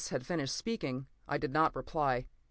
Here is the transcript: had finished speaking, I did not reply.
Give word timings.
had 0.09 0.25
finished 0.25 0.55
speaking, 0.55 1.05
I 1.27 1.37
did 1.37 1.53
not 1.53 1.75
reply. 1.75 2.25